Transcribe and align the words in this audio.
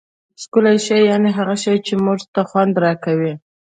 ښکلی 0.41 0.77
شي 0.85 0.99
یعني 1.11 1.29
هغه 1.37 1.55
شي، 1.63 1.75
چي 1.85 1.93
موږ 2.05 2.19
ته 2.33 2.41
خوند 2.49 2.73
راکوي. 2.83 3.33